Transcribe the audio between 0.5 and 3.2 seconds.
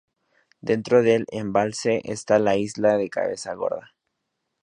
Dentro del embalse está la isla de